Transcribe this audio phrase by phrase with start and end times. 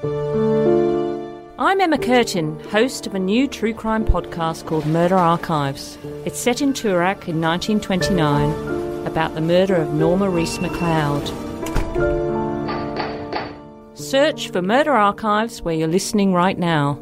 [0.00, 5.98] I'm Emma Curtin, host of a new true crime podcast called Murder Archives.
[6.24, 11.26] It's set in Toorak in 1929 about the murder of Norma Reese McLeod.
[13.98, 17.00] Search for Murder Archives where you're listening right now.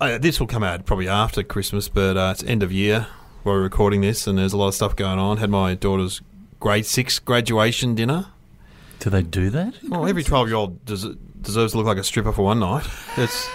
[0.00, 3.06] Uh, this will come out probably after Christmas, but uh, it's end of year
[3.44, 5.36] we're recording this, and there's a lot of stuff going on.
[5.36, 6.22] Had my daughter's
[6.60, 8.26] grade six graduation dinner.
[9.00, 9.74] Do they do that?
[9.88, 12.86] Well, every twelve-year-old des- deserves to look like a stripper for one night.
[13.16, 13.48] It's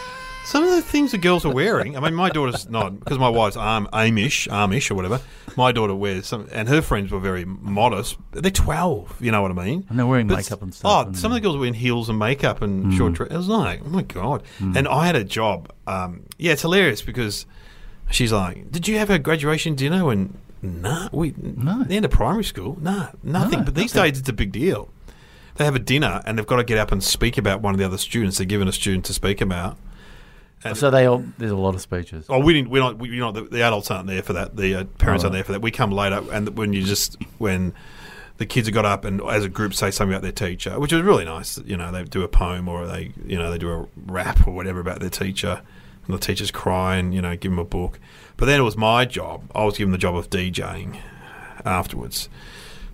[0.45, 1.95] some of the things the girls are wearing.
[1.97, 5.21] I mean, my daughter's not because my wife's arm Amish, Amish or whatever.
[5.57, 8.17] My daughter wears some, and her friends were very modest.
[8.31, 9.15] They're twelve.
[9.19, 9.85] You know what I mean?
[9.89, 10.91] And they're wearing But makeup and stuff.
[10.91, 13.31] Oh, and- some of the girls were in heels and makeup and short dress.
[13.31, 14.43] It was like, oh my god!
[14.59, 15.71] And I had a job.
[15.87, 17.45] Um, yeah, it's hilarious because
[18.11, 21.83] she's like, "Did you have a graduation dinner?" And nah, we No.
[21.83, 23.59] the end of primary school, nah, nothing.
[23.59, 24.11] No, but these nothing.
[24.11, 24.89] days, it's a big deal.
[25.55, 27.79] They have a dinner and they've got to get up and speak about one of
[27.79, 28.37] the other students.
[28.37, 29.77] They're given a student to speak about.
[30.63, 32.25] And- so they all there's a lot of speeches.
[32.29, 32.69] Oh, we didn't.
[32.69, 32.97] We're not.
[32.99, 34.55] We, you know, the, the adults aren't there for that.
[34.57, 35.61] The uh, parents Oh, aren't there for that.
[35.61, 37.73] We come later, and when you just when
[38.37, 40.91] the kids have got up and as a group say something about their teacher, which
[40.93, 41.57] is really nice.
[41.65, 44.53] You know, they do a poem or they, you know, they do a rap or
[44.53, 45.61] whatever about their teacher,
[46.05, 47.99] and the teachers cry and you know give them a book.
[48.39, 49.43] But then it was my job.
[49.53, 50.97] I was given the job of DJing
[51.65, 52.29] afterwards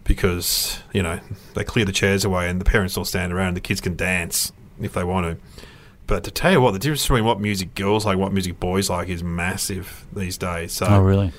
[0.04, 1.20] because you know
[1.54, 3.96] they clear the chairs away and the parents all stand around and the kids can
[3.96, 4.52] dance
[4.82, 5.46] if they want to.
[6.08, 8.90] But to tell you what, the difference between what music girls like, what music boys
[8.90, 10.72] like, is massive these days.
[10.72, 11.32] So, Oh, really?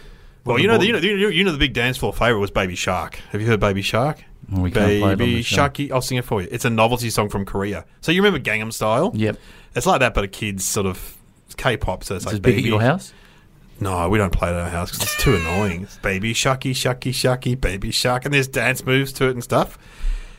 [0.44, 2.50] well, you know, the, you know, know, you know, the big dance floor favorite was
[2.50, 4.22] "Baby Shark." Have you heard "Baby Shark"?
[4.50, 5.42] Well, we can't play it on Baby the.
[5.42, 6.48] Sharky, I'll sing it for you.
[6.50, 7.84] It's a novelty song from Korea.
[8.00, 9.10] So you remember Gangnam Style?
[9.14, 9.36] Yep.
[9.74, 11.16] It's like that, but a kid's sort of
[11.56, 12.04] K-pop.
[12.04, 13.12] So it's Is like it big at your house?
[13.80, 15.86] No, we don't play it at our house because it's too annoying.
[16.02, 19.78] Baby sharky, sharky, sharky, baby shark, and there's dance moves to it and stuff.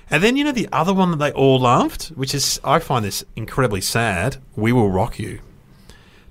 [0.09, 3.03] And then you know the other one that they all loved, which is I find
[3.05, 4.37] this incredibly sad.
[4.55, 5.39] We will rock you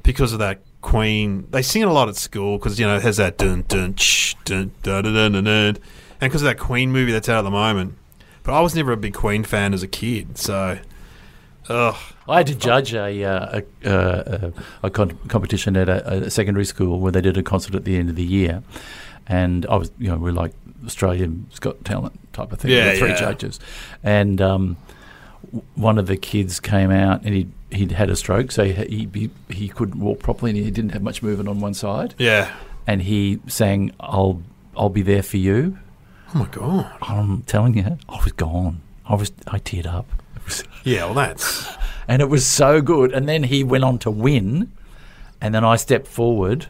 [0.03, 1.47] because of that Queen.
[1.51, 3.95] They sing it a lot at school because you know it has that dun dun
[3.95, 5.79] ch, dun dun dun dun dun, dun
[6.21, 7.95] and because of that Queen movie that's out at the moment.
[8.43, 10.79] But I was never a big Queen fan as a kid, so
[11.69, 11.97] ugh.
[12.29, 14.51] I had to judge a uh, a, uh,
[14.83, 17.97] a, con- competition at a, a secondary school where they did a concert at the
[17.97, 18.63] end of the year,
[19.27, 20.53] and I was you know we're like
[20.85, 22.71] Australia's Got Talent type of thing.
[22.73, 23.17] Yeah, three yeah.
[23.21, 23.61] judges,
[24.03, 24.77] and um,
[25.47, 29.09] w- one of the kids came out and he he'd had a stroke, so he,
[29.13, 32.53] he he couldn't walk properly and he didn't have much movement on one side, Yeah.
[32.87, 34.43] and he sang "I'll
[34.77, 35.79] I'll be there for you."
[36.35, 36.91] Oh my god.
[37.03, 38.83] I'm telling you, I was gone.
[39.09, 40.07] I was I teared up.
[40.87, 41.07] Yeah.
[41.07, 41.69] Well, that's
[42.09, 43.13] and it was so good.
[43.13, 44.73] And then he went on to win,
[45.41, 46.67] and then I stepped forward,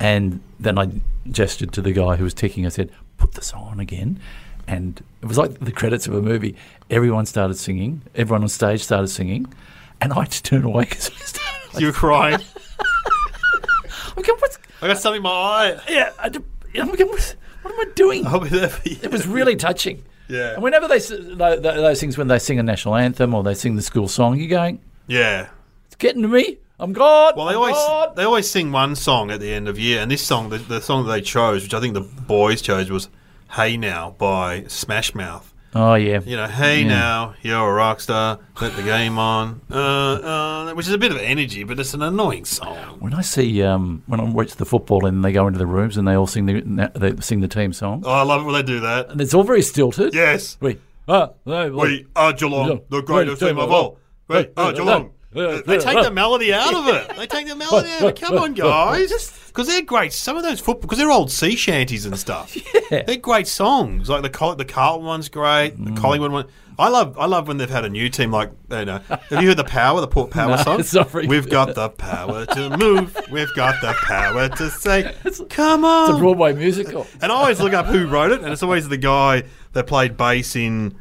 [0.00, 0.90] and then I
[1.30, 2.64] gestured to the guy who was ticking.
[2.64, 4.18] I said, "Put the song on again,"
[4.66, 6.56] and it was like the credits of a movie.
[6.88, 8.00] Everyone started singing.
[8.14, 9.52] Everyone on stage started singing,
[10.00, 11.10] and I had to turn away because
[11.78, 12.40] you were crying.
[14.16, 15.80] I'm going, what's, I got something in my eye.
[15.88, 18.26] yeah, I, am going, what am I doing?
[18.26, 18.96] I'll be there for you.
[19.02, 20.02] It was really touching.
[20.30, 20.54] Yeah.
[20.54, 23.42] And whenever they s- tho- tho- those things when they sing a national anthem or
[23.42, 25.48] they sing the school song, you're going, Yeah.
[25.86, 26.58] it's getting to me.
[26.78, 27.36] I'm God.
[27.36, 30.00] Well, they I'm always God." they always sing one song at the end of year,
[30.00, 32.90] and this song, the, the song that they chose, which I think the boys chose,
[32.90, 33.08] was
[33.50, 35.49] "Hey Now" by Smash Mouth.
[35.74, 36.20] Oh yeah.
[36.24, 36.88] You know, "Hey Yeah.
[36.88, 41.12] now, you're a rock star, let the game on," uh, uh, which is a bit
[41.12, 42.76] of energy, but it's an annoying song.
[42.98, 45.96] When I see um, when I watch the football and they go into the rooms
[45.96, 48.54] and they all sing the they sing the team song, Oh, I love it when
[48.54, 49.10] they do that.
[49.10, 50.12] and it's all very stilted.
[50.12, 53.98] Yes, We ah, no, we are Geelong, the greatest team of all.
[54.26, 55.12] We are Geelong.
[55.32, 57.16] They take the melody out of it.
[57.16, 58.02] They take the melody out.
[58.02, 58.20] of it.
[58.20, 59.36] Come on, guys.
[59.50, 60.12] Because they're great.
[60.12, 62.56] Some of those football, because they're old sea shanties and stuff.
[62.90, 63.02] Yeah.
[63.02, 64.08] They're great songs.
[64.08, 65.76] Like the Col- the Carlton one's great.
[65.76, 65.94] Mm.
[65.94, 66.46] The Collingwood one.
[66.78, 68.30] I love I love when they've had a new team.
[68.32, 70.80] Like you know, have you heard the Power, the Port Power No, song?
[70.80, 71.50] it's not very We've good.
[71.50, 73.16] got the power to move.
[73.30, 75.14] We've got the power to say,
[75.50, 76.10] "Come on.
[76.10, 76.20] It's a.
[76.20, 77.06] Broadway musical.
[77.22, 79.42] And I always look up who wrote it, and it's always the guy
[79.72, 80.96] that played bass in.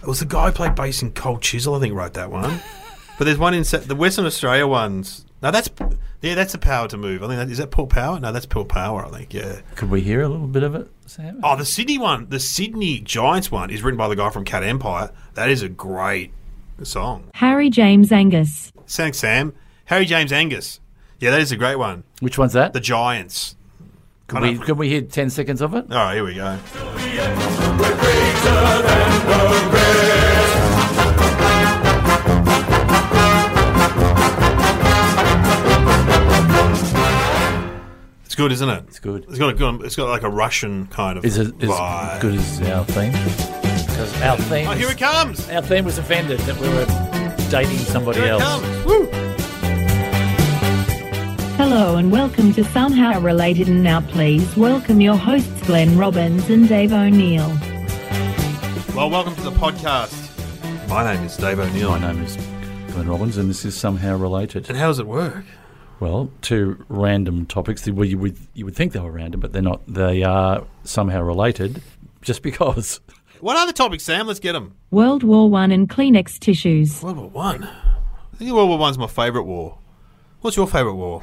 [0.00, 2.60] It was the guy who played bass in Cold Chisel, I think, wrote that one.
[3.16, 5.24] But there's one in the Western Australia ones.
[5.42, 5.70] No, that's
[6.20, 7.22] yeah, that's the power to move.
[7.22, 8.18] I think that is that Port Power.
[8.18, 9.04] No, that's Port Power.
[9.04, 9.60] I think yeah.
[9.76, 11.40] Could we hear a little bit of it, Sam?
[11.44, 14.64] Oh, the Sydney one, the Sydney Giants one, is written by the guy from Cat
[14.64, 15.10] Empire.
[15.34, 16.32] That is a great
[16.82, 17.30] song.
[17.34, 18.72] Harry James Angus.
[18.86, 19.52] Thanks, Sam.
[19.84, 20.80] Harry James Angus.
[21.20, 22.04] Yeah, that is a great one.
[22.20, 22.72] Which one's that?
[22.72, 23.54] The Giants.
[24.26, 25.92] Can we, can we hear ten seconds of it?
[25.92, 26.58] All right, here we go.
[38.34, 38.84] It's good, isn't it?
[38.88, 39.22] It's good.
[39.28, 39.82] It's got a good.
[39.84, 42.20] It's got like a Russian kind of Is it as vibe.
[42.20, 43.12] good as our theme?
[43.12, 45.48] because our theme, Oh, here it comes.
[45.50, 46.84] our theme was offended that we were
[47.48, 48.42] dating somebody Here it else.
[48.42, 48.86] comes.
[48.86, 49.06] Woo.
[51.58, 56.68] Hello and welcome to Somehow Related and now please welcome your hosts Glenn Robbins and
[56.68, 57.46] Dave O'Neill.
[58.96, 60.88] Well, welcome to the podcast.
[60.88, 61.90] My name is Dave O'Neill.
[61.96, 62.36] My name is
[62.94, 64.68] Glenn Robbins, and this is somehow related.
[64.68, 65.44] And how does it work?
[66.04, 67.88] Well, two random topics.
[67.88, 69.80] Well, you would you would think they were random, but they're not.
[69.88, 71.80] They are somehow related,
[72.20, 73.00] just because.
[73.40, 74.26] What are the topics, Sam?
[74.26, 74.76] Let's get them.
[74.90, 77.02] World War One and Kleenex tissues.
[77.02, 77.64] World War One.
[77.64, 79.78] I think World War One's my favourite war.
[80.42, 81.22] What's your favourite war?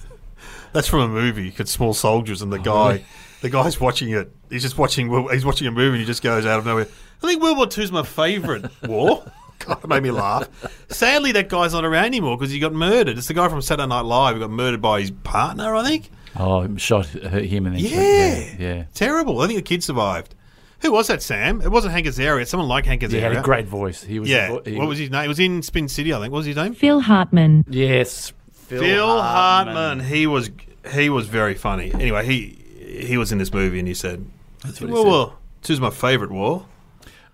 [0.74, 3.04] That's from a movie called Small Soldiers, and the oh, guy,
[3.40, 4.30] the guy's watching it.
[4.50, 5.10] He's just watching.
[5.30, 6.86] He's watching a movie, and he just goes out of nowhere.
[7.22, 9.24] I think World War Two's my favourite war.
[9.64, 10.48] God, it made me laugh.
[10.90, 13.18] Sadly, that guy's not around anymore because he got murdered.
[13.18, 16.10] It's the guy from Saturday Night Live who got murdered by his partner, I think.
[16.36, 18.38] Oh, shot her- him and then Yeah.
[18.38, 18.84] yeah, yeah.
[18.94, 19.40] Terrible.
[19.40, 20.34] I think the kid survived.
[20.80, 21.60] Who was that, Sam?
[21.62, 22.40] It wasn't Hank Azaria.
[22.42, 23.10] It's someone like Hank Azaria.
[23.10, 24.02] He had a great voice.
[24.02, 24.28] He was.
[24.28, 24.48] Yeah.
[24.48, 25.24] vo- he- what was his name?
[25.26, 26.32] It was in Spin City, I think.
[26.32, 26.74] What was his name?
[26.74, 27.64] Phil Hartman.
[27.68, 30.00] Yes, Phil, Hartman.
[30.00, 30.50] He was
[30.92, 31.92] he was very funny.
[31.94, 32.58] Anyway, he
[33.06, 34.24] he was in this movie and he said,
[34.64, 35.10] That's what he "Well, said.
[35.10, 36.66] well, this is my favourite war."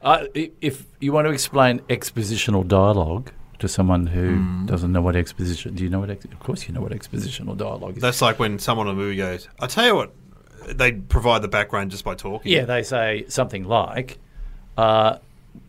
[0.02, 4.66] Uh, i- if you want to explain expositional dialogue to someone who Hmm.
[4.66, 6.10] doesn't know what exposition, do you know what?
[6.10, 8.02] Ex- of course, you know what expositional dialogue is.
[8.02, 10.12] That's like when someone in a movie goes, "I tell you what."
[10.68, 12.52] They provide the background just by talking.
[12.52, 14.18] yeah, they say something like,
[14.76, 15.16] uh,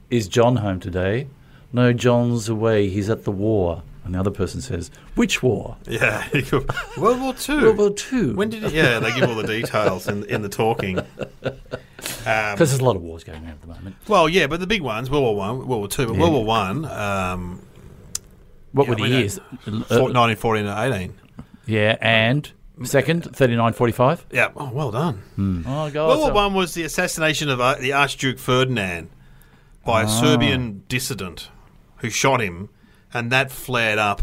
[0.10, 1.28] "Is John home today?"
[1.72, 2.90] No, John's away.
[2.90, 3.84] He's at the war.
[4.06, 6.28] And the other person says, "Which war?" yeah.
[6.98, 7.62] World War Two.
[7.62, 8.34] World War Two.
[8.36, 8.74] When did it?
[8.74, 11.00] Yeah, they give all the details in in the talking.
[12.25, 13.96] Um, Because there's a lot of wars going on at the moment.
[14.07, 16.19] well, yeah, but the big ones, World War One, World War Two, but Yeah.
[16.22, 17.62] World War One, um,
[18.72, 19.40] What Yeah, were the years?
[19.90, 21.13] four- Uh, 1914 and 18.
[21.66, 22.51] yeah, and
[22.84, 24.25] second, thirty-nine, forty-five.
[24.31, 24.50] Yeah.
[24.56, 25.63] Oh, well done.
[25.68, 26.07] Oh God!
[26.07, 29.10] World War so- One was the assassination of uh, the Archduke Ferdinand
[29.86, 30.07] by a Ah.
[30.22, 31.50] Serbian dissident
[31.98, 32.69] who shot him,
[33.12, 34.22] and that flared up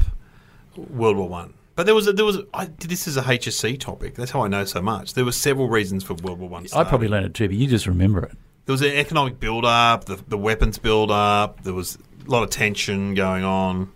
[0.76, 1.54] World War One.
[1.76, 4.14] But there was a, there was I, this is a HSC topic.
[4.14, 5.12] That's how I know so much.
[5.14, 6.66] There were several reasons for World War One.
[6.74, 8.32] I probably learned it too, but you just remember it.
[8.64, 11.62] there was an economic build up, the, the weapons build up.
[11.62, 13.92] There was a lot of tension going on.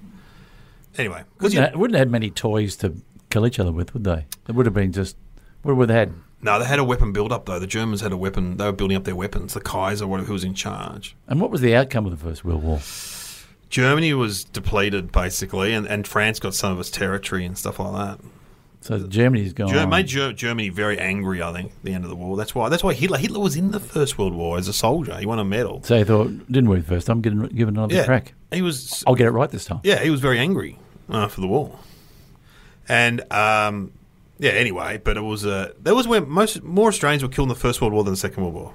[0.99, 2.95] Anyway, Wouldn't, have, wouldn't have had many toys to
[3.31, 4.27] kill each other with, would they?
[4.49, 5.17] It would have been just.
[5.63, 6.13] What would they had?
[6.43, 7.59] no, they had a weapon build up though.
[7.59, 8.57] The Germans had a weapon.
[8.59, 9.55] They were building up their weapons.
[9.55, 11.17] The Kaiser, whatever, who was in charge.
[11.29, 12.79] And what was the outcome of the First World War?
[13.71, 17.93] Germany was depleted basically, and, and France got some of its territory and stuff like
[17.95, 18.25] that.
[18.83, 19.69] So Germany's gone.
[19.69, 21.43] Ger- made Ger- Germany very angry.
[21.43, 22.37] I think at the end of the war.
[22.37, 22.69] That's why.
[22.71, 23.19] That's why Hitler.
[23.19, 25.17] Hitler was in the First World War as a soldier.
[25.19, 25.83] He won a medal.
[25.85, 28.33] so he thought, didn't the first time, give it, give it another Yeah, crack.
[28.53, 29.05] he was.
[29.07, 29.81] I'll get it right this time.
[29.85, 30.79] Yeah, he was very angry
[31.11, 31.79] after the war.
[32.89, 33.93] And um,
[34.39, 37.55] yeah, anyway, but it was uh, that was when most more Australians were killed in
[37.55, 38.73] the First World War than the Second World War.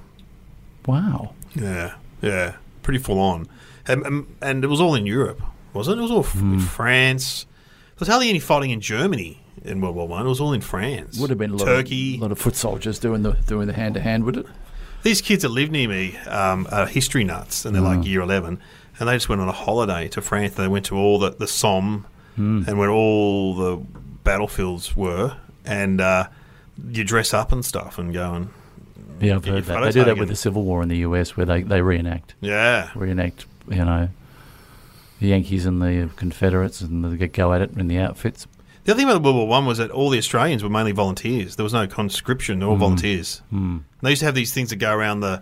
[0.86, 1.34] Wow.
[1.56, 3.48] Yeah, yeah, pretty full on,
[3.88, 5.42] and, and, it was all in Europe,
[5.74, 6.00] wasn't it?
[6.00, 7.46] It was all in France.
[7.46, 10.26] There was hardly any fighting in Germany in World War One.
[10.26, 11.18] It was all in France.
[11.20, 12.16] Would have been a lot Turkey.
[12.16, 14.46] of, lot of foot soldiers doing the doing the hand to hand, would it?
[15.04, 18.60] These kids that live near me um, are history nuts, and they're like year eleven,
[19.00, 20.56] and they just went on a holiday to France.
[20.56, 22.06] They went to all the the Somme,
[22.36, 23.78] and where all the
[24.24, 26.28] battlefields were, and uh,
[26.90, 28.50] you dress up and stuff and go and
[29.22, 29.80] Yeah, I've heard that.
[29.82, 32.90] They do that with the Civil War in the US, where they, they reenact yeah,
[32.96, 33.46] reenact.
[33.70, 34.10] You know,
[35.20, 38.48] the Yankees and the Confederates, and the they go at it in the outfits.
[38.84, 41.56] The other thing about World War One was that all the Australians were mainly volunteers.
[41.56, 43.42] There was no conscription; all volunteers.
[43.52, 43.82] Mm.
[44.02, 45.42] They used to have these things that go around the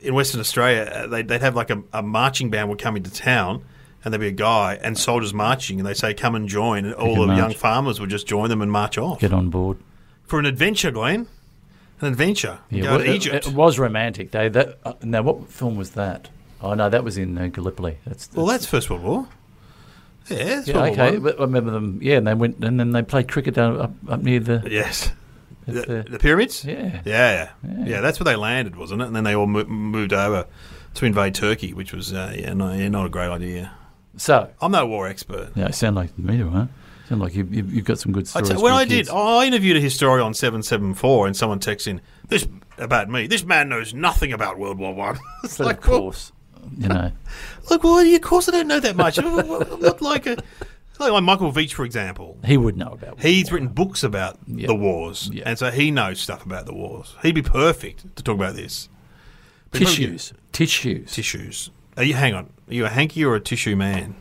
[0.00, 0.82] in Western Australia.
[0.92, 3.64] uh, They'd, they'd have like a, a marching band would come into town,
[4.04, 6.94] and there'd be a guy and soldiers marching, and they say, "Come and join." And
[6.94, 9.76] all the young farmers would just join them and march off Get on board.
[10.24, 11.26] for an adventure, Glenn.
[12.00, 12.58] An adventure.
[12.68, 13.46] Yeah, go well, to it- Egypt.
[13.46, 14.30] It, was romantic.
[14.32, 16.30] They that uh, now what film was that?
[16.62, 17.98] Oh no, that was in uh, Gallipoli.
[18.06, 19.28] That's, well, that's First World War.
[20.28, 21.06] Yeah, that's yeah, okay.
[21.08, 21.98] I remember them.
[22.00, 24.62] Yeah, and they went and then they played cricket down up, up near the.
[24.70, 25.10] Yes.
[25.66, 26.64] The, the- the pyramids?
[26.64, 27.02] Yeah.
[27.04, 27.50] yeah.
[27.64, 27.84] Yeah.
[27.84, 28.00] Yeah.
[28.00, 29.06] that's where they landed, wasn't it?
[29.06, 30.46] And then they all mo- moved over
[30.94, 33.72] to invade Turkey, which was, uh, yeah, no, yeah, not a great idea.
[34.16, 35.50] So I'm no war expert.
[35.54, 36.66] yeah, it sound like me, huh?
[37.08, 38.60] Sound like you, you, you've got some good I stories.
[38.62, 39.08] when your I did.
[39.08, 42.46] I interviewed a historian on 774 and someone texts in, this
[42.78, 45.18] about me, this man knows nothing about World War One.
[45.44, 46.32] it's but like, of course,
[46.78, 47.12] you know.
[47.70, 49.18] Like, well, of course I don't know that much.
[49.22, 49.36] I'm
[49.80, 50.36] not like a,
[50.98, 52.36] like Michael Veitch, for example.
[52.44, 53.20] He would know about.
[53.20, 54.66] He's written books about Yeah.
[54.66, 55.44] the wars, Yeah.
[55.46, 57.14] and so he knows stuff about the wars.
[57.22, 58.88] He'd be perfect to talk about this.
[59.70, 60.32] But tissues.
[60.52, 61.12] Tissues.
[61.12, 61.70] Tissues.
[61.96, 62.14] Are you?
[62.14, 62.50] Hang on.
[62.68, 64.14] Are you a hanky or a tissue man?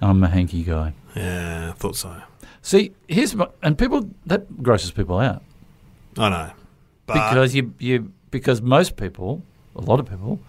[0.00, 0.94] I'm a hanky guy.
[1.14, 2.22] Yeah, I thought so.
[2.62, 5.42] See, here's my, and people that grosses people out
[6.18, 6.50] I know.
[7.06, 9.42] But because you you because most people,
[9.76, 10.40] a lot of people,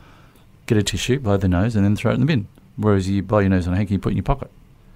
[0.76, 2.48] get a tissue, blow the nose, and then throw it in the bin.
[2.78, 4.50] Whereas you blow your nose on a hanky, you put it in your pocket.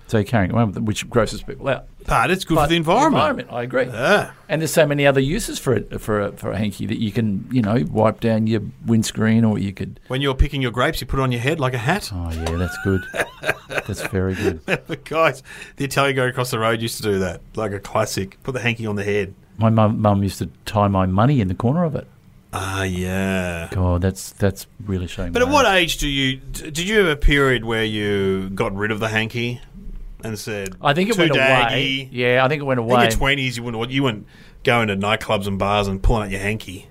[0.07, 1.85] So you're carrying it around, with it, which grosses people out.
[2.07, 3.15] Ah, but it's good But for the environment.
[3.15, 3.85] environment, I agree.
[3.85, 4.31] Yeah.
[4.47, 7.11] And there's so many other uses for it for a, for a hanky that you
[7.11, 9.99] can you know wipe down your windscreen, or you could.
[10.07, 12.11] When you're picking your grapes, you put it on your head like a hat.
[12.13, 13.01] Oh yeah, that's good.
[13.67, 14.63] that's very good.
[14.67, 15.41] the guys,
[15.77, 18.37] the Italian guy across the road used to do that, like a classic.
[18.43, 19.33] Put the hanky on the head.
[19.57, 22.07] My mum, mum used to tie my money in the corner of it.
[22.57, 23.67] Ah, yeah.
[23.71, 25.31] God, that's that's really showing.
[25.33, 25.97] But at what age.
[25.97, 29.59] do you did you have a period where you got rid of the hanky
[30.23, 31.67] and said I think it too went daggy?
[31.67, 32.09] away.
[32.11, 33.01] Yeah, I think it went In away.
[33.03, 34.25] your twenties, you wouldn't you weren't
[34.63, 36.87] going to nightclubs and bars and pulling out your hanky.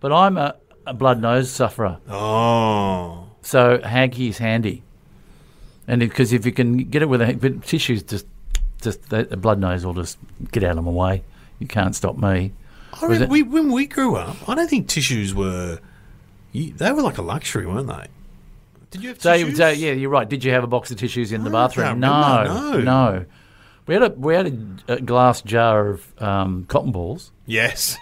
[0.00, 4.82] But I'm a, a blood nose sufferer, Oh, so hanky is handy.
[5.88, 8.26] And because if you can get it with a but tissues, just
[8.82, 10.18] just the, the blood nose will just
[10.52, 11.22] get out of my way.
[11.58, 12.52] You can't stop me.
[13.02, 15.78] I remember we, when we grew up, I don't think tissues were.
[16.52, 18.06] They were like a luxury, weren't they?
[18.90, 19.56] Did you have So, tissues?
[19.56, 20.28] so yeah, you're right.
[20.28, 22.00] Did you have a box of tissues in the bathroom?
[22.00, 22.80] No, no.
[22.80, 23.24] no.
[23.86, 24.46] We had a we had
[24.88, 27.96] a, a glass jar of um, cotton balls, Yes,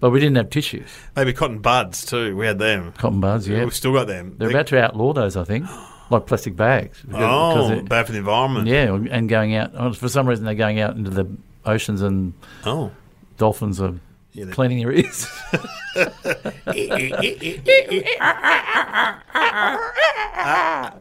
[0.00, 0.88] but we didn't have tissues.
[1.16, 2.36] maybe cotton buds too.
[2.36, 2.92] We had them.
[2.92, 3.64] Cotton buds, yeah.
[3.64, 4.34] We've still got them.
[4.38, 5.66] They're about to outlaw those, I think,
[6.10, 7.00] like plastic bags.
[7.02, 8.66] Because- oh, because it- bad for the environment.
[8.68, 11.26] yeah, and going out for some reason they're going out into the
[11.64, 12.32] oceans and
[12.64, 12.90] Oh.
[13.36, 13.94] Dolphins are
[14.32, 15.26] Yeah, cleaning their ears.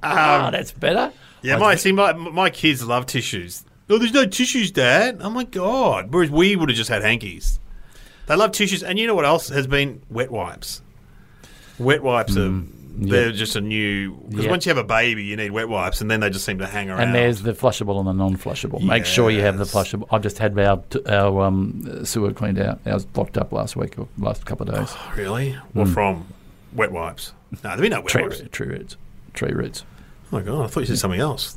[0.02, 1.12] Ah, that's better.
[1.42, 3.64] Yeah, my see, my my kids love tissues.
[3.90, 5.20] Oh, there's no tissues, Dad.
[5.22, 6.14] Oh my god!
[6.14, 7.60] Whereas we would have just had hankies.
[8.28, 10.82] They love tissues, and you know what else has been wet wipes.
[11.78, 12.64] Wet wipes are
[12.96, 14.50] they're just a new because Mm, Yeah.
[14.52, 16.68] once you have a baby, you need wet wipes, and then they just seem to
[16.68, 17.02] hang around.
[17.02, 18.82] And there's the flushable and the non-flushable.
[18.84, 20.08] Make sure you have the flushable.
[20.12, 22.80] I've just had our our um, sewer cleaned out.
[22.86, 24.96] Ours blocked up last week or last couple of days.
[25.18, 26.28] really what from
[26.74, 27.34] wet wipes?
[27.64, 28.42] No, there'd be no wet Tree, wipes.
[28.52, 28.96] tree roots,
[29.34, 29.86] tree roots.
[30.32, 31.56] Oh my god, I thought you said something else.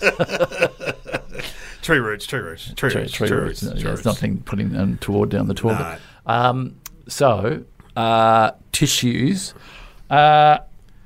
[1.82, 3.62] tree roots, tree roots, tree, Tree, roots, tree tree roots.
[3.62, 3.74] roots.
[3.74, 5.98] No, yeah, it's nothing putting um, toward down the toilet.
[6.26, 6.32] No.
[6.32, 6.76] Um,
[7.08, 7.64] so
[7.96, 9.54] uh, tissues.
[10.12, 10.58] Uh,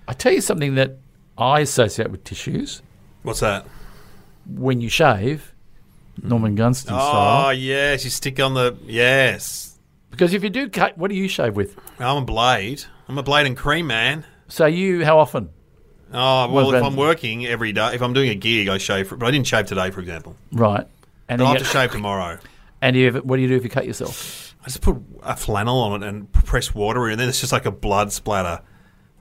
[0.09, 0.99] I tell you something that
[1.39, 2.83] I associate with tissues
[3.23, 3.67] What's that?
[4.49, 5.53] when you shave,
[6.23, 7.55] Norman Gunston Oh style.
[7.55, 9.79] yes, you stick on the yes.
[10.11, 11.77] Because if you do cut, what do you shave with?
[11.99, 12.85] I'm a blade.
[13.09, 14.25] I'm a blade and cream man.
[14.49, 15.51] So you, how often?
[16.13, 19.09] Oh well, if I'm working every day, if I'm doing a gig, I shave.
[19.09, 20.37] For, but I didn't shave today, for example.
[20.53, 20.87] Right.
[21.29, 22.39] And then have to shave tomorrow.
[22.81, 24.55] And you what do you do if you cut yourself?
[24.63, 27.53] I just put a flannel on it and press water in, and then it's just
[27.53, 28.63] like a blood splatter.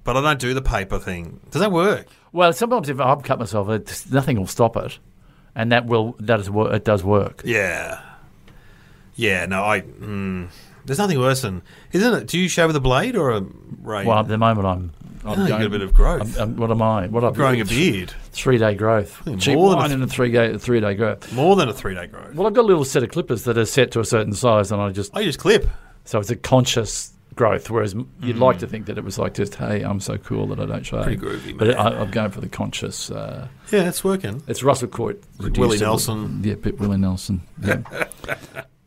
[0.05, 1.41] But I don't do the paper thing.
[1.51, 2.07] Does that work?
[2.31, 4.99] Well, sometimes if I've cut myself, it, nothing will stop it,
[5.55, 7.41] and that will that is it does work.
[7.43, 8.01] Yeah.
[9.15, 9.45] Yeah.
[9.47, 9.81] No, I.
[9.81, 10.49] Mm,
[10.85, 12.27] there's nothing worse than, isn't it?
[12.27, 13.41] Do you shave with a blade or a
[13.81, 14.09] razor?
[14.09, 14.93] Well, at the moment I'm.
[15.25, 16.37] I'm Oh, you got a bit of growth.
[16.37, 17.07] I'm, I'm, what am I?
[17.07, 18.13] What am Growing a beard.
[18.31, 19.25] Three day growth.
[19.25, 21.33] More Cheap than a th- a three day three day growth.
[21.33, 22.35] More than a three day growth.
[22.35, 24.71] Well, I've got a little set of clippers that are set to a certain size,
[24.71, 25.67] and I just I just clip.
[26.03, 27.69] so it's a conscious growth.
[27.69, 30.59] Whereas you'd like to think that it was like just hey, I'm so cool that
[30.59, 31.03] I don't shave.
[31.03, 31.77] Pretty groovy, But man.
[31.77, 33.11] I, I'm going for the conscious.
[33.11, 34.41] Uh, Yeah, it's working.
[34.47, 35.21] It's Russell Coight.
[35.39, 35.77] reduced Willie.
[35.79, 36.41] Nelson.
[36.43, 37.41] Yeah, bit Willie Nelson.
[37.61, 37.81] Yeah.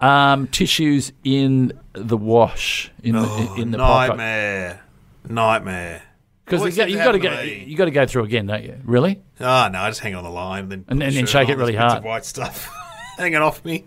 [0.01, 3.25] um, tissues in the wash in Oh,
[3.55, 4.83] the in the pocket nightmare.
[5.29, 6.03] Nightmare.
[6.45, 7.65] because Always you, seems you got to go to me.
[7.67, 8.81] you got to go through again, don't you?
[8.85, 9.21] Really?
[9.41, 11.57] Ah, no, I just hang on the line and then And- and then shake it
[11.59, 11.99] really there's bits hard.
[11.99, 12.71] of white stuff
[13.19, 13.85] hanging off me.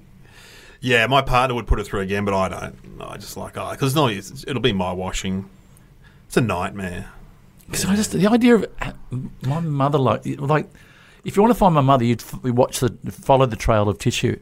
[0.81, 2.75] Yeah, my partner would put it through again, but I don't.
[3.01, 5.47] I just like oh, because no, it's, it'll be my washing.
[6.27, 7.11] It's a nightmare.
[7.67, 8.91] Because I just the idea of uh,
[9.43, 10.69] my mother like like
[11.23, 13.97] if you want to find my mother, you'd f- watch the follow the trail of
[13.99, 14.39] tissue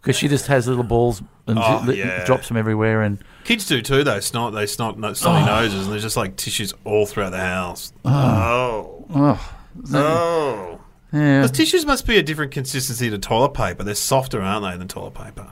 [0.00, 2.24] because she just has little balls and Oh, li- yeah.
[2.24, 4.20] drops them everywhere and Kids do too, though.
[4.20, 7.92] Snot, they snot no, snotty noses, and there's just like tissues all throughout the house.
[8.04, 9.54] Oh, oh
[9.92, 10.80] oh.
[11.12, 11.40] yeah.
[11.42, 13.82] Because tissues must be a different consistency to toilet paper.
[13.82, 15.48] They're softer, aren't they, than toilet paper?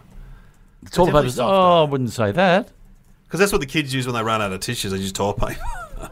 [0.88, 2.70] It's all about definitely oh, I wouldn't say that.
[3.24, 4.90] Because that's what the kids use when they run out of tissues.
[4.90, 5.60] They use toilet paper.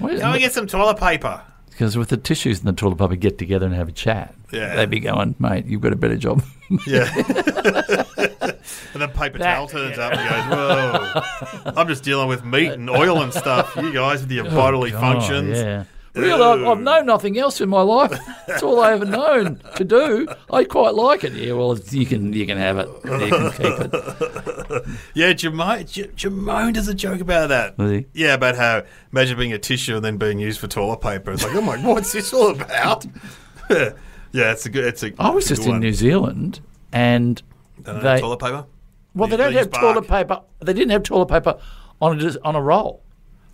[0.00, 1.42] Well, Go and get some toilet paper.
[1.70, 4.76] Because with the tissues and the toilet paper get together and have a chat, Yeah.
[4.76, 6.42] they'd be going, mate, you've got a better job.
[6.86, 7.10] Yeah.
[7.16, 12.70] and then paper That- towel turns up and goes, whoa, I'm just dealing with meat
[12.72, 13.74] and oil and stuff.
[13.76, 15.56] You guys with your oh, bodily Oh, functions.
[15.56, 15.84] yeah.
[16.18, 18.12] Really, I've, I've known nothing else in my life.
[18.46, 20.26] That's all I ever known to do.
[20.50, 21.32] I quite like it.
[21.32, 22.88] Yeah, well, you can you can have it.
[23.04, 24.84] You can keep it.
[25.14, 28.06] Yeah, Jermaine, J- Jermaine does a joke about that.
[28.12, 28.82] Yeah, about how
[29.12, 31.32] imagine being a tissue and then being used for toilet paper.
[31.32, 33.06] It's like, oh my, what's this all about?
[33.70, 33.92] yeah,
[34.52, 34.84] it's a good.
[34.84, 35.12] It's a.
[35.18, 35.80] I was just in one.
[35.80, 36.60] New Zealand,
[36.92, 37.42] and
[37.78, 38.66] They don't they have toilet paper.
[39.14, 40.42] well, they They don't have toilet paper.
[40.60, 41.58] They didn't have toilet paper
[42.00, 43.02] on a, on a roll.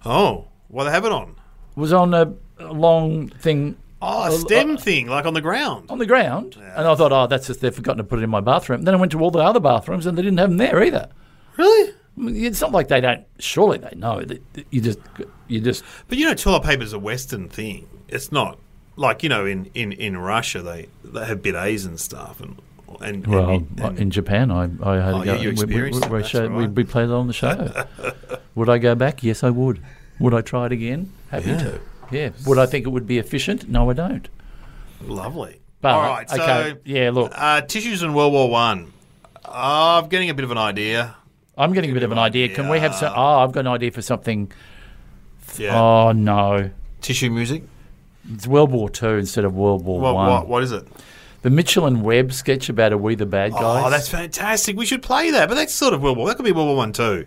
[0.04, 1.36] Oh, well, they have it on.
[1.76, 2.34] was on a
[2.72, 5.86] long thing Oh, a stem thing, like on the ground.
[5.90, 8.28] on the ground, and I thought, oh, that's just they've forgotten to put it in
[8.28, 8.82] my bathroom.
[8.82, 11.08] Then I went to all the other bathrooms, and they didn't have them there either.
[11.56, 11.94] Really?
[12.18, 13.24] It's not like they don't.
[13.38, 14.20] Surely they know.
[14.22, 14.98] that You just,
[15.48, 15.82] you just.
[16.08, 17.88] But you know, toilet paper is a Western thing.
[18.08, 18.58] It's not
[18.96, 22.60] like you know in, in, in Russia they they have bidets and stuff and
[23.00, 25.32] and, Well, and, and- in Japan, I, I had Oh, go.
[25.32, 26.70] yeah, you we- we, we, it, we, that's showed- we, right.
[26.70, 27.86] we played it on the show.
[28.54, 29.22] would I go back?
[29.24, 29.80] Yes, I would.
[30.20, 31.10] Would I try it again?
[31.30, 31.58] Happy Yeah.
[31.58, 31.80] to.
[32.14, 32.30] Yeah.
[32.46, 33.68] Would I think it would be efficient?
[33.68, 34.28] No, I don't.
[35.06, 35.60] lovely.
[35.80, 37.10] But All right, so okay, yeah.
[37.10, 38.92] Look, uh, tissues in World War One.
[39.44, 41.14] Uh, I'm getting a bit of an idea.
[41.58, 42.48] I'm getting a bit of an idea.
[42.48, 43.12] Can we have some?
[43.14, 44.50] Oh, I've got an idea for something.
[45.58, 46.70] Yeah, Oh no,
[47.02, 47.64] tissue music.
[48.32, 50.28] it's World War Two instead of World War What, One.
[50.30, 50.86] what what is it?
[51.42, 53.84] The Mitchell and Webb sketch about are we the bad guys?
[53.84, 54.76] Oh, that's fantastic.
[54.78, 55.50] We should play that.
[55.50, 56.26] But that's sort of World War.
[56.28, 57.26] That could be World War One too.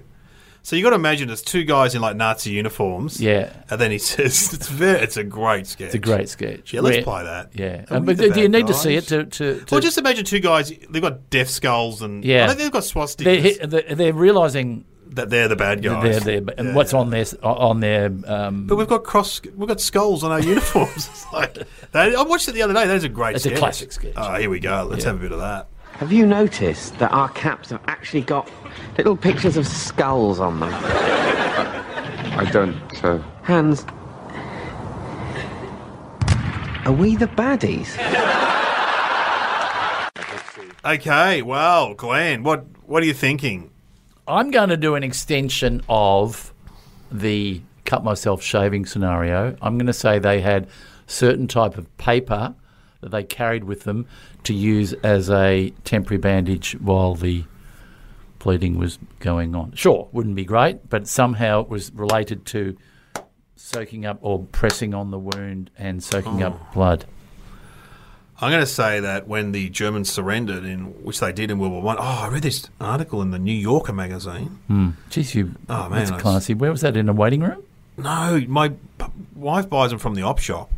[0.67, 3.21] So you got to imagine it's two guys in like Nazi uniforms.
[3.21, 3.53] yeah.
[3.69, 5.86] And then he says, "It's very, it's a great sketch.
[5.86, 6.74] It's a great sketch.
[6.74, 7.51] Yeah, let's Where- play that.
[7.53, 9.24] Yeah, Um, but do you need to see it to?
[9.24, 10.74] to, to Well, just imagine two guys.
[10.89, 12.43] They've got death skulls and Yeah.
[12.43, 13.59] I think they've got swastikas.
[13.59, 16.03] they're, they're, they're realizing that they're the bad guys.
[16.25, 17.00] they're there, and Yeah, what's yeah.
[17.00, 18.12] on their on their.
[18.25, 19.39] Um, But we've got cross.
[19.55, 21.07] We've got skulls on our uniforms.
[21.13, 21.53] It's like
[21.93, 22.86] that, I watched it the other day.
[22.88, 23.38] That is a great.
[23.38, 24.15] It's a classic sketch.
[24.17, 24.86] Oh, here we go.
[24.91, 25.12] Let's Yeah.
[25.12, 25.69] have a bit of that.
[25.97, 28.47] Have you noticed that our caps have actually got
[28.97, 30.69] little pictures of skulls on them?
[30.71, 33.03] I don't.
[33.03, 33.83] Uh, Hans,
[36.85, 37.97] are we the baddies?
[40.85, 41.41] Okay.
[41.41, 43.71] Well, Glenn, what what are you thinking?
[44.27, 46.53] I'm going to do an extension of
[47.11, 49.57] the cut myself shaving scenario.
[49.63, 50.67] I'm going to say they had
[51.07, 52.53] certain type of paper
[53.01, 54.05] that they carried with them
[54.43, 57.43] to use as a temporary bandage while the
[58.39, 59.73] bleeding was going on.
[59.73, 62.77] Sure, wouldn't be great, but somehow it was related to
[63.55, 66.73] soaking up or pressing on the wound and soaking up oh.
[66.73, 67.05] blood.
[68.39, 71.73] I'm going to say that when the Germans surrendered, in which they did in World
[71.73, 71.97] War One.
[71.97, 74.60] Oh, I read this article in the New Yorker magazine.
[74.67, 74.89] Hmm.
[75.10, 75.55] Jeez, you.
[75.67, 76.53] Oh, man, that's that's- classy.
[76.53, 77.63] Where was that in a waiting room?
[77.97, 80.71] No, my p- wife buys them from the op shop,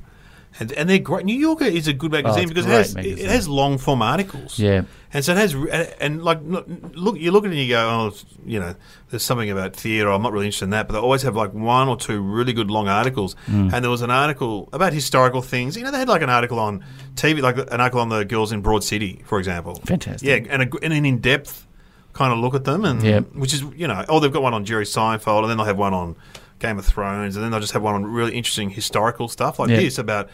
[0.59, 1.25] and and they're great.
[1.25, 3.25] New Yorker is a good magazine Oh, because it has magazine.
[3.25, 4.57] it has long form articles.
[4.57, 4.83] Yeah.
[5.13, 5.53] and so it has
[5.99, 8.13] and, like look, you look at it and you go, oh,
[8.45, 8.73] you know,
[9.09, 10.09] there's something about theatre.
[10.09, 12.53] I'm not really interested in that, but they always have like one or two really
[12.53, 13.35] good long articles.
[13.47, 13.73] Mm.
[13.73, 15.77] And there was an article about historical things.
[15.77, 16.83] You know, they had like an article on
[17.15, 19.75] TV, like an article on the girls in Broad City, for example.
[19.85, 20.27] Fantastic.
[20.27, 21.67] Yeah, and, a, and an in depth
[22.13, 23.19] kind of look at them, and Yeah.
[23.19, 25.77] which is you know, oh, they've got one on Jerry Seinfeld, and then they'll have
[25.77, 26.15] one on
[26.59, 29.69] Game of Thrones, and then they'll just have one on really interesting historical stuff like
[29.69, 29.77] Yeah.
[29.77, 30.29] this about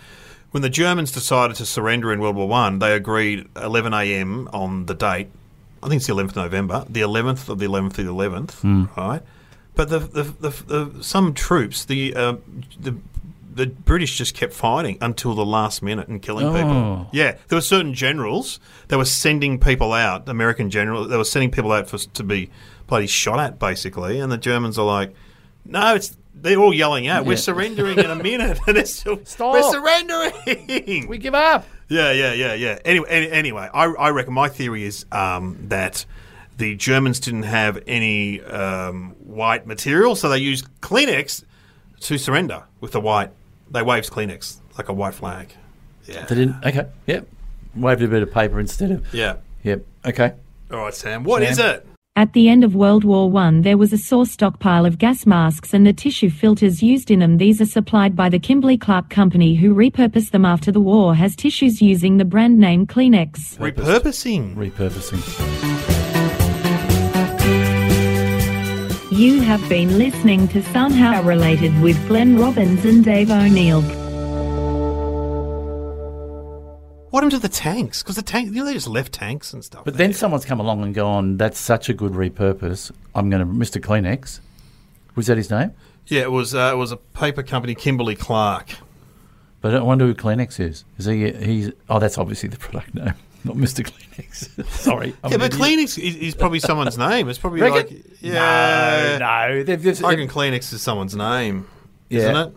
[0.51, 2.79] when the Germans decided to surrender in World War One.
[2.79, 4.49] They agreed 11 a.m.
[4.53, 5.27] on the date.
[5.83, 8.61] I think it's the 11th of November, the 11th of the 11th of the 11th,
[8.61, 8.85] Hmm.
[8.97, 9.21] right?
[9.75, 10.49] But the, the, the,
[10.93, 12.35] the some troops, the uh,
[12.79, 12.95] the
[13.53, 16.53] the British just kept fighting until the last minute and killing Oh.
[16.53, 17.09] people.
[17.13, 18.59] Yeah, there were certain generals
[18.89, 22.49] that were sending people out, American generals, they were sending people out for to be
[22.87, 24.19] bloody shot at, basically.
[24.19, 25.13] And the Germans are like,
[25.65, 27.37] no, it's they're all yelling out, we're Yeah.
[27.37, 29.53] surrendering in a minute, and they're still Stop.
[29.53, 31.07] we're surrendering.
[31.07, 31.65] We give up.
[31.87, 32.79] Yeah, yeah, yeah, yeah.
[32.85, 36.05] Anyway, any, anyway, I, I reckon my theory is um, that
[36.57, 41.43] the Germans didn't have any um, white material, so they used Kleenex
[42.01, 43.31] to surrender with the white.
[43.71, 45.53] They waved Kleenex like a white flag.
[46.05, 46.63] Yeah, They didn't.
[46.65, 46.87] Okay.
[47.07, 47.27] Yep.
[47.75, 49.13] Waved a bit of paper instead of.
[49.13, 49.37] yeah.
[49.63, 49.83] Yep.
[50.05, 50.33] Okay.
[50.71, 51.23] All right, Sam.
[51.23, 51.51] What Sam?
[51.51, 51.87] is it?
[52.17, 55.73] At the end of World War One, there was a sore stockpile of gas masks
[55.73, 57.35] and the tissue filters used in them.
[57.35, 61.35] These are supplied by the Kimberly Clark Company, who repurposed them after the war as
[61.35, 63.57] tissues using the brand name Kleenex.
[63.57, 64.55] Repurposing.
[64.55, 65.21] Repurposing.
[69.11, 74.04] You have been listening to Somehow Related with Glenn Robbins and Dave O'Neill.
[77.15, 78.03] What happened to the tanks?
[78.03, 79.85] Because the tank, you know, they just left tanks and stuff.
[79.85, 80.05] But there.
[80.05, 82.91] then someone's come along and gone, that's such a good repurpose.
[83.15, 83.81] I'm going to, Mr.
[83.81, 84.41] Kleenex.
[85.15, 85.71] Was that his name?
[86.07, 88.67] yeah, it was uh, it was a paper company, Kimberly Clark.
[89.61, 90.83] But I wonder who Kleenex is.
[90.97, 91.31] Is he?
[91.31, 91.71] He's.
[91.89, 93.13] Oh, that's obviously the product name,
[93.45, 93.89] not Mr.
[93.89, 94.65] Kleenex.
[94.71, 95.15] Sorry.
[95.23, 95.61] I'm yeah, but idiot.
[95.79, 97.29] Kleenex is, is probably someone's name.
[97.29, 97.95] It's probably Reckon?
[97.95, 99.63] like yeah, No, no.
[99.63, 101.65] They've just, I reckon Kleenex is someone's name,
[102.09, 102.19] Yeah.
[102.23, 102.55] isn't it?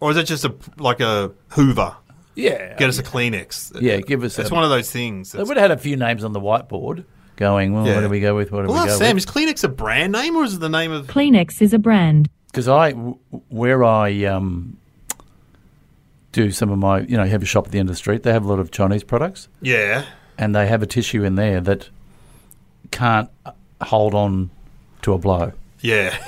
[0.00, 1.94] Or is it just a like a Hoover?
[2.34, 2.74] Yeah.
[2.76, 3.80] Get us a Kleenex.
[3.80, 5.32] Yeah, give us a It's a- one of those things.
[5.32, 7.04] They that's- would have had a few names on the whiteboard
[7.36, 7.96] going, well, Yeah.
[7.96, 8.52] what do we go with?
[8.52, 9.24] What do Well, we ask go Sam, with?
[9.24, 11.06] is Kleenex a brand name or is it the name of?
[11.06, 12.28] Kleenex is a brand.
[12.46, 13.18] Because I, w-
[13.48, 14.76] where I um,
[16.32, 18.22] do some of my, you know, have a shop at the end of the street,
[18.22, 19.48] they have a lot of Chinese products.
[19.60, 20.04] Yeah.
[20.38, 21.88] and they have a tissue in there that
[22.90, 24.50] can't uh, hold on
[25.02, 25.52] to a blow.
[25.80, 26.16] Yeah.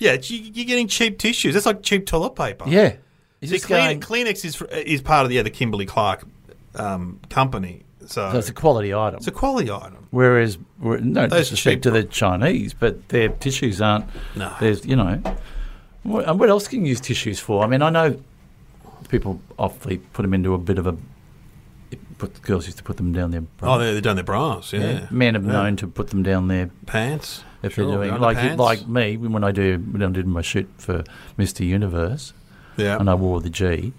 [0.00, 1.54] Yeah, it's- you, you're getting cheap tissues.
[1.54, 2.66] That's like cheap toilet paper.
[2.68, 2.94] Yeah.
[3.42, 6.24] See, Kleenex, Kleenex is is part of the, yeah, the Kimberly Clark
[6.74, 9.18] um, company, so, so it's a quality item.
[9.18, 10.08] it's a quality item.
[10.10, 14.06] Whereas, no Those disrespect cheap- to the Chinese, but their tissues aren't.
[14.34, 14.52] No.
[14.58, 15.20] There's, you know,
[16.02, 17.62] what, and what else can you use tissues for?
[17.62, 18.20] I mean, I know
[19.08, 20.96] people awfully put them into a bit of a.
[22.18, 23.44] Put, girls used to put them down their.
[23.62, 25.06] Oh, they're, they're down their bras, yeah.
[25.12, 25.52] Men have Yeah.
[25.52, 27.44] known to put them down their Pants.
[27.62, 30.68] if Sure, they're doing like like me when I do when I did my shoot
[30.78, 31.04] for
[31.38, 32.32] Mr Universe
[32.78, 32.98] Yeah.
[32.98, 33.92] and I wore the G.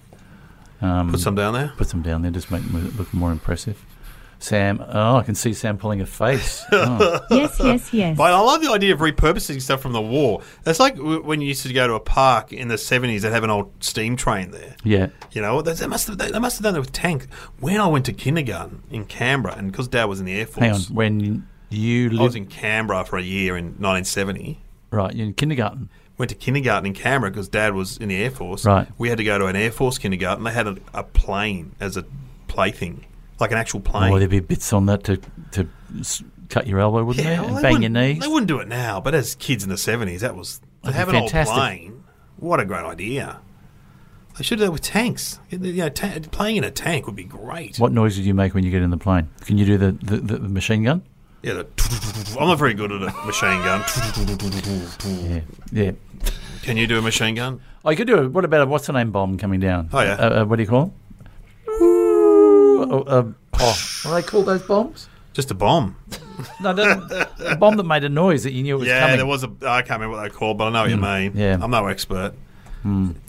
[0.81, 1.73] Um, Put some down there.
[1.77, 3.85] put some down there, just make them look more impressive.
[4.41, 6.63] Sam, oh, I can see Sam pulling a face.
[6.71, 7.19] Oh.
[7.29, 8.17] Yes, yes, yes.
[8.17, 10.41] But I love the idea of repurposing stuff from the war.
[10.63, 13.43] That's like when you used to go to a park in the 70s that have
[13.43, 14.77] an old steam train there.
[14.85, 17.27] Yeah, You know, they, they must have they, they must have done it with tanks.
[17.59, 20.63] When I went to kindergarten in Canberra, and because Dad was in the Air Force,
[20.63, 20.81] hang on.
[20.95, 24.57] When you I was lived in Canberra for a year in 1970.
[24.91, 25.89] right, you're in kindergarten.
[26.19, 28.65] Went to kindergarten in Canberra because Dad was in the Air Force.
[28.65, 28.87] Right.
[28.99, 30.43] We had to go to an Air Force kindergarten.
[30.43, 32.05] They had a, a plane as a
[32.47, 33.05] plaything,
[33.39, 34.13] like an actual oh, plane.
[34.13, 35.17] Oh, there'd be bits on that to
[35.53, 35.67] to
[36.49, 37.41] cut your elbow, wouldn't there?
[37.41, 38.19] well, And they bang your knees.
[38.19, 40.61] They wouldn't do it now, but as kids in the 70s, that was.
[40.83, 42.03] To have an old plane,
[42.37, 43.41] what a great idea.
[44.37, 45.39] They should do that with tanks.
[45.49, 47.77] You know, ta- playing in a tank would be great.
[47.77, 49.27] What noise did you make when you get in the plane?
[49.41, 51.03] Can you do the, the, the machine gun?
[51.41, 53.83] Yeah, the I'm not very good at a machine gun.
[55.29, 55.91] Yeah, yeah.
[56.63, 57.61] Can you do a machine gun?
[57.85, 58.27] Oh, you could do it.
[58.29, 59.89] What about a what's the name bomb coming down?
[59.93, 60.13] Oh, yeah.
[60.15, 60.93] Uh, uh, what do you call them?
[61.67, 63.23] Oh, uh,
[63.59, 65.07] oh, what do they call those bombs?
[65.33, 65.95] Just a bomb.
[66.61, 69.17] No, the, a bomb that made a noise that you knew it was yeah, coming.
[69.17, 69.51] there was a.
[69.65, 71.33] I can't remember what they called, but I know what you mean.
[71.35, 71.57] yeah.
[71.61, 72.33] I'm no expert.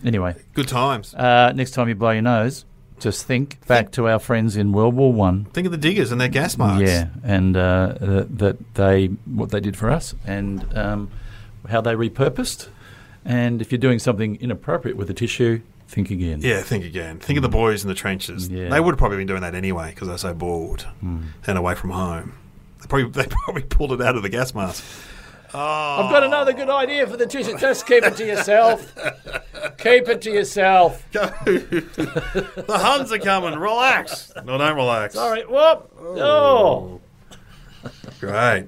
[0.05, 1.12] Anyway, Good times.
[1.14, 2.64] uh, next time you blow your nose,
[3.01, 5.47] just think back to our friends in World War One.
[5.47, 6.89] Think of the diggers and their gas masks.
[6.89, 11.11] Yeah, and uh, that, that they what they did for us, and um,
[11.69, 12.69] how they repurposed.
[13.25, 16.41] And if you're doing something inappropriate with a tissue, think again.
[16.43, 17.19] Yeah, think again.
[17.19, 18.49] Think of the boys in the trenches.
[18.49, 18.69] Yeah.
[18.69, 21.91] They would have probably been doing that anyway because they're so bored and away from
[21.91, 22.35] home.
[22.81, 24.85] They probably they probably pulled it out of the gas mask.
[25.59, 27.59] I've got another good idea for the tissue.
[27.59, 28.95] Just keep it to yourself.
[29.79, 31.05] keep it to yourself.
[31.13, 33.59] the Huns are coming.
[33.59, 34.33] Relax.
[34.45, 35.17] No, don't relax.
[35.17, 35.49] All right.
[35.49, 35.93] Whoop.
[35.99, 37.01] Oh.
[37.85, 37.91] oh.
[38.21, 38.67] Great.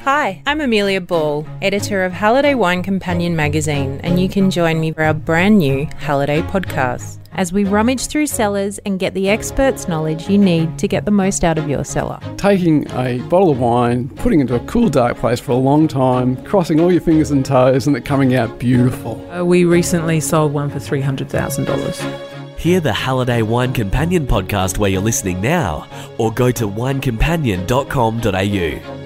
[0.00, 4.92] Hi, I'm Amelia Ball, editor of Halliday Wine Companion magazine, and you can join me
[4.92, 9.86] for our brand new Halliday podcast as we rummage through cellars and get the experts'
[9.86, 12.18] knowledge you need to get the most out of your cellar.
[12.36, 15.86] taking a bottle of wine, putting it into a cool, dark place for a long
[15.86, 19.24] time, crossing all your fingers and toes, and it coming out beautiful.
[19.30, 22.58] Uh, we recently sold one for $300,000.
[22.58, 25.86] Hear the Halliday Wine Companion podcast where you're listening now,
[26.18, 29.05] or go to winecompanion.com.au.